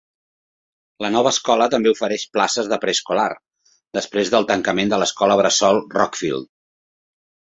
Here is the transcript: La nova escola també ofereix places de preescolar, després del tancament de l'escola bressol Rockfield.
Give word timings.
La 1.05 1.09
nova 1.15 1.31
escola 1.35 1.67
també 1.73 1.91
ofereix 1.95 2.23
places 2.37 2.69
de 2.71 2.79
preescolar, 2.85 3.27
després 3.99 4.33
del 4.35 4.49
tancament 4.55 4.93
de 4.95 5.01
l'escola 5.03 5.39
bressol 5.43 5.83
Rockfield. 5.99 6.49